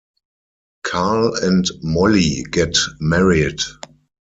[0.81, 3.59] Carl and Molly get married.